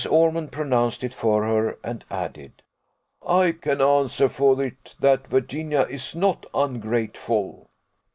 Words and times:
Ormond 0.09 0.51
pronounced 0.51 1.03
it 1.03 1.13
for 1.13 1.45
her; 1.45 1.77
and 1.83 2.03
added, 2.09 2.63
"I 3.23 3.51
can 3.51 3.81
answer 3.81 4.29
for 4.29 4.59
it, 4.63 4.95
that 4.99 5.27
Virginia 5.27 5.81
is 5.81 6.15
not 6.15 6.47
ungrateful." 6.55 7.69